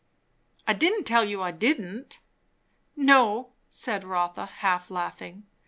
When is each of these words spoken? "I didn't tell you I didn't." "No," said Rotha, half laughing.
"I 0.67 0.73
didn't 0.73 1.03
tell 1.03 1.23
you 1.23 1.43
I 1.43 1.51
didn't." 1.51 2.21
"No," 2.95 3.51
said 3.69 4.03
Rotha, 4.03 4.47
half 4.47 4.89
laughing. 4.89 5.45